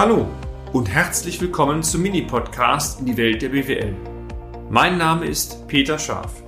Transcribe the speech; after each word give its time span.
Hallo 0.00 0.28
und 0.72 0.88
herzlich 0.88 1.40
willkommen 1.40 1.82
zum 1.82 2.02
Mini-Podcast 2.02 3.00
in 3.00 3.06
die 3.06 3.16
Welt 3.16 3.42
der 3.42 3.48
BWL. 3.48 3.96
Mein 4.70 4.96
Name 4.96 5.26
ist 5.26 5.66
Peter 5.66 5.98
Scharf. 5.98 6.44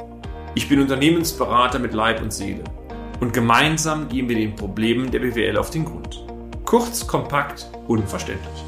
Ich 0.54 0.68
bin 0.68 0.80
Unternehmensberater 0.80 1.80
mit 1.80 1.92
Leib 1.92 2.22
und 2.22 2.32
Seele 2.32 2.62
und 3.18 3.32
gemeinsam 3.32 4.08
gehen 4.08 4.28
wir 4.28 4.36
den 4.36 4.54
Problemen 4.54 5.10
der 5.10 5.18
BWL 5.18 5.56
auf 5.56 5.70
den 5.70 5.84
Grund. 5.84 6.24
Kurz, 6.64 7.04
kompakt, 7.08 7.68
unverständlich. 7.88 8.64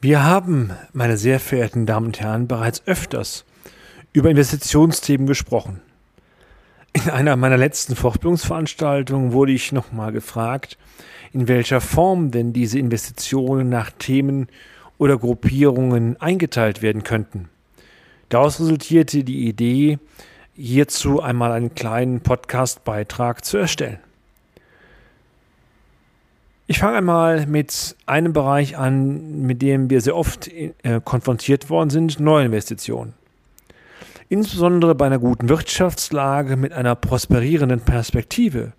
Wir 0.00 0.24
haben, 0.24 0.72
meine 0.94 1.18
sehr 1.18 1.40
verehrten 1.40 1.84
Damen 1.84 2.06
und 2.06 2.20
Herren, 2.20 2.48
bereits 2.48 2.82
öfters 2.86 3.44
über 4.14 4.30
Investitionsthemen 4.30 5.26
gesprochen. 5.26 5.82
In 6.94 7.10
einer 7.10 7.36
meiner 7.36 7.56
letzten 7.56 7.96
Fortbildungsveranstaltungen 7.96 9.32
wurde 9.32 9.50
ich 9.52 9.72
nochmal 9.72 10.12
gefragt, 10.12 10.78
in 11.32 11.48
welcher 11.48 11.80
Form 11.80 12.30
denn 12.30 12.52
diese 12.52 12.78
Investitionen 12.78 13.68
nach 13.68 13.90
Themen 13.90 14.46
oder 14.96 15.18
Gruppierungen 15.18 16.20
eingeteilt 16.20 16.82
werden 16.82 17.02
könnten. 17.02 17.48
Daraus 18.28 18.60
resultierte 18.60 19.24
die 19.24 19.48
Idee, 19.48 19.98
hierzu 20.54 21.20
einmal 21.20 21.50
einen 21.50 21.74
kleinen 21.74 22.20
Podcast-Beitrag 22.20 23.44
zu 23.44 23.58
erstellen. 23.58 23.98
Ich 26.68 26.78
fange 26.78 26.98
einmal 26.98 27.46
mit 27.46 27.96
einem 28.06 28.32
Bereich 28.32 28.78
an, 28.78 29.42
mit 29.42 29.62
dem 29.62 29.90
wir 29.90 30.00
sehr 30.00 30.16
oft 30.16 30.48
äh, 30.48 31.00
konfrontiert 31.04 31.68
worden 31.68 31.90
sind, 31.90 32.20
Neuinvestitionen. 32.20 33.14
Insbesondere 34.28 34.94
bei 34.94 35.06
einer 35.06 35.18
guten 35.18 35.48
Wirtschaftslage 35.48 36.56
mit 36.56 36.72
einer 36.72 36.94
prosperierenden 36.94 37.80
Perspektive 37.80 38.72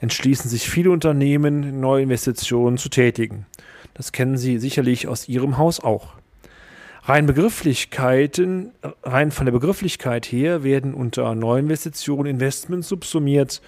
entschließen 0.00 0.48
sich 0.48 0.70
viele 0.70 0.90
Unternehmen, 0.90 1.80
neue 1.80 2.04
Investitionen 2.04 2.78
zu 2.78 2.88
tätigen. 2.88 3.46
Das 3.94 4.12
kennen 4.12 4.36
Sie 4.36 4.58
sicherlich 4.58 5.08
aus 5.08 5.28
Ihrem 5.28 5.58
Haus 5.58 5.80
auch. 5.80 6.14
Rein 7.02 7.26
Begrifflichkeiten, 7.26 8.72
rein 9.02 9.30
von 9.30 9.46
der 9.46 9.52
Begrifflichkeit 9.52 10.26
her 10.26 10.64
werden 10.64 10.92
unter 10.92 11.34
Neuinvestitionen 11.34 12.26
Investments 12.26 12.88
subsumiert, 12.88 13.62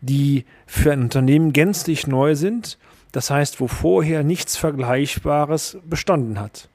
die 0.00 0.44
für 0.66 0.92
ein 0.92 1.02
Unternehmen 1.02 1.52
gänzlich 1.52 2.06
neu 2.06 2.34
sind, 2.34 2.78
das 3.12 3.30
heißt, 3.30 3.60
wo 3.60 3.68
vorher 3.68 4.22
nichts 4.22 4.56
Vergleichbares 4.56 5.78
bestanden 5.84 6.40
hat. 6.40 6.68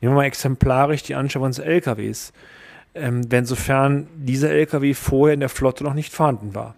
Nehmen 0.00 0.14
wir 0.14 0.18
mal 0.18 0.24
exemplarisch 0.24 1.02
die 1.02 1.14
Anschaffung 1.14 1.48
des 1.48 1.58
LKWs 1.58 2.32
ähm, 2.94 3.30
wenn 3.30 3.46
sofern 3.46 4.06
dieser 4.16 4.50
LKW 4.50 4.94
vorher 4.94 5.34
in 5.34 5.40
der 5.40 5.48
Flotte 5.48 5.84
noch 5.84 5.94
nicht 5.94 6.12
vorhanden 6.12 6.54
war. 6.54 6.74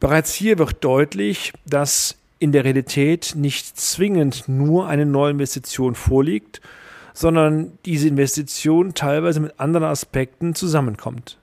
Bereits 0.00 0.34
hier 0.34 0.58
wird 0.58 0.84
deutlich, 0.84 1.52
dass 1.66 2.16
in 2.38 2.52
der 2.52 2.64
Realität 2.64 3.34
nicht 3.36 3.78
zwingend 3.78 4.48
nur 4.48 4.86
eine 4.86 5.06
neue 5.06 5.30
Investition 5.30 5.94
vorliegt, 5.94 6.60
sondern 7.14 7.78
diese 7.84 8.08
Investition 8.08 8.94
teilweise 8.94 9.40
mit 9.40 9.58
anderen 9.58 9.84
Aspekten 9.84 10.54
zusammenkommt. 10.54 11.38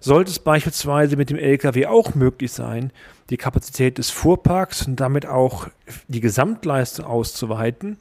Sollte 0.00 0.30
es 0.30 0.38
beispielsweise 0.38 1.16
mit 1.16 1.30
dem 1.30 1.38
Lkw 1.38 1.86
auch 1.86 2.14
möglich 2.14 2.52
sein, 2.52 2.92
die 3.30 3.36
Kapazität 3.36 3.98
des 3.98 4.10
Fuhrparks 4.10 4.86
und 4.86 4.96
damit 4.96 5.26
auch 5.26 5.68
die 6.08 6.20
Gesamtleistung 6.20 7.06
auszuweiten, 7.06 7.96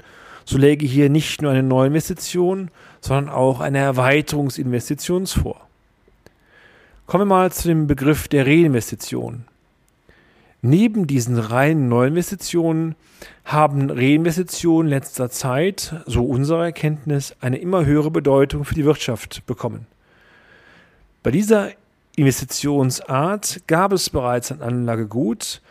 so 0.46 0.58
läge 0.58 0.86
hier 0.86 1.10
nicht 1.10 1.42
nur 1.42 1.52
eine 1.52 1.64
Neuinvestition, 1.64 2.70
sondern 3.00 3.34
auch 3.34 3.60
eine 3.60 3.80
Erweiterungsinvestition 3.80 5.28
vor. 5.28 5.68
Kommen 7.06 7.24
wir 7.24 7.36
mal 7.36 7.52
zu 7.52 7.68
dem 7.68 7.88
Begriff 7.88 8.28
der 8.28 8.46
Reinvestition. 8.46 9.46
Neben 10.62 11.08
diesen 11.08 11.38
reinen 11.38 11.90
Neuinvestitionen 11.90 12.96
haben 13.46 13.90
Reinvestitionen 13.90 14.88
in 14.92 14.98
letzter 14.98 15.30
Zeit, 15.30 15.96
so 16.06 16.24
unsere 16.24 16.66
Erkenntnis, 16.66 17.36
eine 17.42 17.58
immer 17.58 17.86
höhere 17.86 18.12
Bedeutung 18.12 18.64
für 18.64 18.76
die 18.76 18.86
Wirtschaft 18.86 19.46
bekommen. 19.48 19.88
Bei 21.24 21.32
dieser 21.32 21.72
Investitionsart 22.16 23.62
gab 23.68 23.92
es 23.92 24.10
bereits 24.10 24.52
ein 24.52 24.62
Anlagegut, 24.62 25.62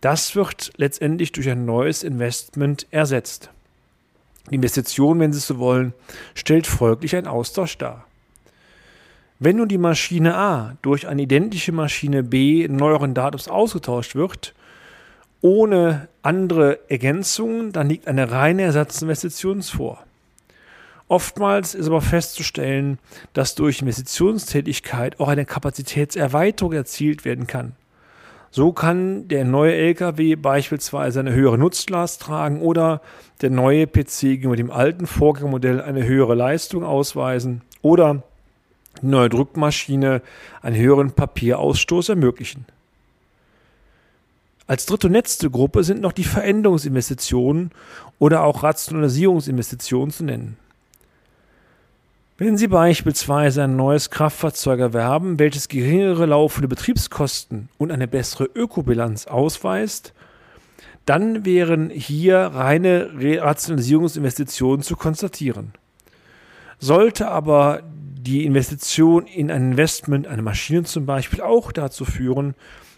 das 0.00 0.34
wird 0.34 0.72
letztendlich 0.76 1.32
durch 1.32 1.48
ein 1.48 1.64
neues 1.64 2.02
Investment 2.02 2.86
ersetzt. 2.90 3.50
Die 4.48 4.54
Investition, 4.54 5.20
wenn 5.20 5.32
Sie 5.32 5.40
so 5.40 5.58
wollen, 5.58 5.92
stellt 6.34 6.66
folglich 6.66 7.14
einen 7.14 7.26
Austausch 7.26 7.76
dar. 7.76 8.06
Wenn 9.38 9.56
nun 9.56 9.68
die 9.68 9.78
Maschine 9.78 10.36
A 10.36 10.76
durch 10.82 11.08
eine 11.08 11.22
identische 11.22 11.72
Maschine 11.72 12.22
B 12.22 12.68
neueren 12.68 13.14
Datums 13.14 13.48
ausgetauscht 13.48 14.14
wird, 14.14 14.54
ohne 15.40 16.08
andere 16.22 16.78
Ergänzungen, 16.90 17.72
dann 17.72 17.88
liegt 17.88 18.06
eine 18.06 18.30
reine 18.30 18.62
Ersatzinvestition 18.62 19.62
vor. 19.62 20.04
Oftmals 21.08 21.74
ist 21.74 21.86
aber 21.86 22.02
festzustellen, 22.02 22.98
dass 23.32 23.54
durch 23.54 23.80
Investitionstätigkeit 23.80 25.18
auch 25.18 25.28
eine 25.28 25.44
Kapazitätserweiterung 25.44 26.72
erzielt 26.72 27.24
werden 27.24 27.46
kann. 27.46 27.72
So 28.52 28.72
kann 28.72 29.28
der 29.28 29.44
neue 29.44 29.74
LKW 29.74 30.34
beispielsweise 30.34 31.20
eine 31.20 31.32
höhere 31.32 31.56
Nutzlast 31.56 32.22
tragen 32.22 32.60
oder 32.60 33.00
der 33.42 33.50
neue 33.50 33.86
PC 33.86 34.20
gegenüber 34.20 34.56
dem 34.56 34.72
alten 34.72 35.06
Vorgängermodell 35.06 35.80
eine 35.80 36.04
höhere 36.04 36.34
Leistung 36.34 36.82
ausweisen 36.82 37.62
oder 37.80 38.24
die 39.02 39.06
neue 39.06 39.28
Druckmaschine 39.28 40.20
einen 40.62 40.76
höheren 40.76 41.12
Papierausstoß 41.12 42.08
ermöglichen. 42.08 42.66
Als 44.66 44.86
dritte 44.86 45.06
und 45.06 45.12
letzte 45.12 45.48
Gruppe 45.48 45.84
sind 45.84 46.00
noch 46.00 46.12
die 46.12 46.24
Veränderungsinvestitionen 46.24 47.70
oder 48.18 48.42
auch 48.42 48.64
Rationalisierungsinvestitionen 48.64 50.10
zu 50.10 50.24
nennen. 50.24 50.56
Wenn 52.42 52.56
Sie 52.56 52.68
beispielsweise 52.68 53.64
ein 53.64 53.76
neues 53.76 54.08
Kraftfahrzeug 54.08 54.80
erwerben, 54.80 55.38
welches 55.38 55.68
geringere 55.68 56.24
laufende 56.24 56.68
Betriebskosten 56.68 57.68
und 57.76 57.92
eine 57.92 58.08
bessere 58.08 58.44
Ökobilanz 58.54 59.26
ausweist, 59.26 60.14
dann 61.04 61.44
wären 61.44 61.90
hier 61.90 62.38
reine 62.38 63.10
Rationalisierungsinvestitionen 63.12 64.82
zu 64.82 64.96
konstatieren. 64.96 65.74
Sollte 66.78 67.28
aber 67.28 67.82
die 67.84 68.46
Investition 68.46 69.26
in 69.26 69.50
ein 69.50 69.72
Investment, 69.72 70.26
eine 70.26 70.40
Maschine 70.40 70.84
zum 70.84 71.04
Beispiel, 71.04 71.42
auch 71.42 71.72
dazu 71.72 72.06
führen, 72.06 72.54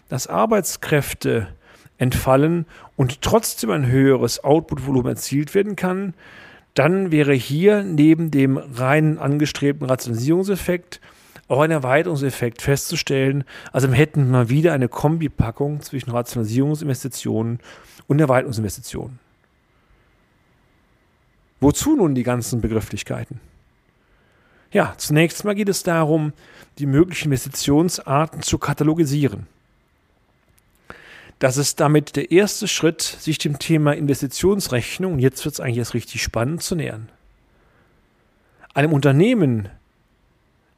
dass 0.07 0.27
Arbeitskräfte 0.27 1.49
entfallen 1.97 2.65
und 2.95 3.21
trotzdem 3.21 3.71
ein 3.71 3.87
höheres 3.87 4.41
Outputvolumen 4.41 5.09
erzielt 5.09 5.53
werden 5.53 5.75
kann, 5.75 6.13
dann 6.73 7.11
wäre 7.11 7.33
hier 7.33 7.83
neben 7.83 8.31
dem 8.31 8.57
reinen 8.57 9.19
angestrebten 9.19 9.87
Rationalisierungseffekt 9.87 10.99
auch 11.47 11.61
ein 11.61 11.71
Erweiterungseffekt 11.71 12.61
festzustellen. 12.61 13.43
Also 13.71 13.89
wir 13.89 13.97
hätten 13.97 14.31
mal 14.31 14.49
wieder 14.49 14.73
eine 14.73 14.87
Kombipackung 14.87 15.81
zwischen 15.81 16.11
Rationalisierungsinvestitionen 16.11 17.59
und 18.07 18.19
Erweiterungsinvestitionen. 18.19 19.19
Wozu 21.59 21.95
nun 21.95 22.15
die 22.15 22.23
ganzen 22.23 22.61
Begrifflichkeiten? 22.61 23.39
Ja, 24.71 24.95
zunächst 24.97 25.45
mal 25.45 25.53
geht 25.53 25.69
es 25.69 25.83
darum, 25.83 26.33
die 26.79 26.87
möglichen 26.87 27.27
Investitionsarten 27.27 28.41
zu 28.41 28.57
katalogisieren. 28.57 29.47
Das 31.39 31.57
ist 31.57 31.79
damit 31.79 32.15
der 32.15 32.31
erste 32.31 32.67
Schritt, 32.67 33.01
sich 33.01 33.37
dem 33.37 33.59
Thema 33.59 33.93
Investitionsrechnung, 33.93 35.13
und 35.13 35.19
jetzt 35.19 35.43
wird 35.43 35.53
es 35.53 35.59
eigentlich 35.59 35.79
erst 35.79 35.93
richtig 35.93 36.21
spannend, 36.21 36.63
zu 36.63 36.75
nähern. 36.75 37.09
Einem 38.73 38.93
Unternehmen 38.93 39.69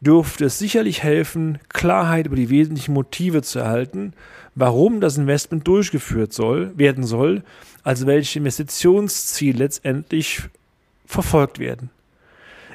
dürfte 0.01 0.45
es 0.45 0.59
sicherlich 0.59 1.03
helfen, 1.03 1.59
Klarheit 1.69 2.27
über 2.27 2.35
die 2.35 2.49
wesentlichen 2.49 2.93
Motive 2.93 3.41
zu 3.41 3.59
erhalten, 3.59 4.13
warum 4.53 5.01
das 5.01 5.17
Investment 5.17 5.67
durchgeführt 5.67 6.33
soll, 6.33 6.77
werden 6.77 7.03
soll, 7.03 7.43
also 7.83 8.07
welche 8.07 8.39
Investitionsziele 8.39 9.59
letztendlich 9.59 10.43
verfolgt 11.05 11.59
werden. 11.59 11.89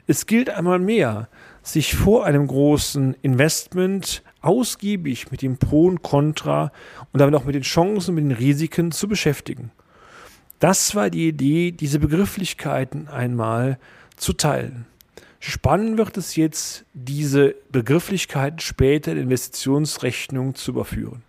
Es 0.07 0.27
gilt 0.27 0.51
einmal 0.51 0.79
mehr, 0.79 1.29
sich 1.63 1.95
vor 1.95 2.25
einem 2.25 2.47
großen 2.47 3.15
Investment 3.23 4.23
ausgiebig 4.41 5.31
mit 5.31 5.43
dem 5.43 5.59
Pro 5.59 5.87
und 5.87 6.03
Contra 6.03 6.73
und 7.13 7.21
damit 7.21 7.35
auch 7.35 7.45
mit 7.45 7.55
den 7.55 7.63
Chancen, 7.63 8.15
mit 8.15 8.25
den 8.25 8.33
Risiken 8.33 8.93
zu 8.93 9.09
beschäftigen. 9.09 9.71
Das 10.59 10.95
war 10.95 11.11
die 11.11 11.29
Idee, 11.29 11.73
diese 11.73 11.99
Begrifflichkeiten 11.99 13.09
einmal 13.09 13.79
zu 14.17 14.33
teilen. 14.35 14.87
Spannend 15.39 15.97
wird 15.97 16.19
es 16.19 16.37
jetzt, 16.37 16.85
diese 16.93 17.55
Begrifflichkeiten 17.73 18.61
später 18.61 19.13
in 19.13 19.19
Investitionsrechnung 19.19 20.55
zu 20.55 20.73
überführen. 20.73 21.23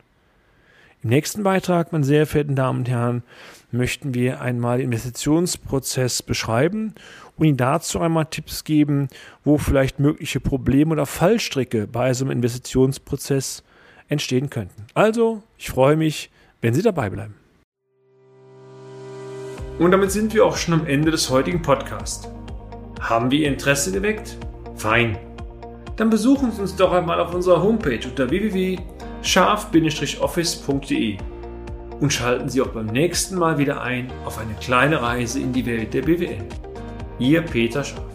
Im 1.03 1.09
nächsten 1.09 1.42
Beitrag, 1.42 1.92
meine 1.92 2.03
sehr 2.03 2.27
verehrten 2.27 2.56
Damen 2.56 2.80
und 2.80 2.89
Herren, 2.89 3.24
möchten 3.71 4.13
wir 4.13 4.39
einmal 4.39 4.77
den 4.77 4.92
Investitionsprozess 4.92 6.21
beschreiben 6.21 6.94
und 7.38 7.48
Ihnen 7.48 7.57
dazu 7.57 8.00
einmal 8.00 8.27
Tipps 8.27 8.63
geben, 8.63 9.07
wo 9.44 9.57
vielleicht 9.57 10.00
mögliche 10.00 10.39
Probleme 10.39 10.92
oder 10.92 11.07
Fallstricke 11.07 11.88
bei 11.88 12.13
so 12.13 12.25
einem 12.25 12.33
Investitionsprozess 12.33 13.63
entstehen 14.09 14.51
könnten. 14.51 14.86
Also, 14.94 15.42
ich 15.57 15.71
freue 15.71 15.95
mich, 15.95 16.30
wenn 16.62 16.75
Sie 16.75 16.83
dabei 16.83 17.09
bleiben. 17.09 17.33
Und 19.80 19.89
damit 19.89 20.12
sind 20.12 20.36
wir 20.36 20.45
auch 20.45 20.57
schon 20.57 20.75
am 20.75 20.86
Ende 20.86 21.09
des 21.09 21.31
heutigen 21.31 21.63
Podcasts. 21.63 22.30
Haben 23.00 23.31
wir 23.31 23.39
Ihr 23.39 23.48
Interesse 23.48 23.92
geweckt? 23.92 24.38
Fein. 24.75 25.18
Dann 25.95 26.12
besuchen 26.12 26.51
Sie 26.51 26.62
uns 26.62 26.75
doch 26.75 26.92
einmal 26.92 27.19
auf 27.19 27.33
unserer 27.33 27.63
Homepage 27.63 28.07
unter 28.07 28.30
www.scharf-office.de 29.21 31.18
und 32.00 32.12
schalten 32.12 32.50
Sie 32.50 32.62
auch 32.62 32.69
beim 32.69 32.88
nächsten 32.88 33.35
Mal 33.35 33.57
wieder 33.57 33.81
ein 33.81 34.12
auf 34.25 34.39
eine 34.39 34.53
kleine 34.56 35.01
Reise 35.01 35.39
in 35.39 35.53
die 35.53 35.65
Welt 35.65 35.94
der 35.94 36.01
BWL. 36.01 36.44
Ihr 37.19 37.41
Peter 37.44 37.83
Scharf. 37.83 38.10